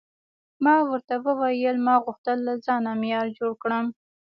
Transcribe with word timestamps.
ما 0.63 0.75
ورته 0.89 1.15
وویل: 1.25 1.75
ما 1.87 1.95
غوښتل 2.05 2.37
له 2.47 2.53
ځانه 2.65 2.91
معمار 3.01 3.25
جوړ 3.37 3.51
کړم. 3.63 3.85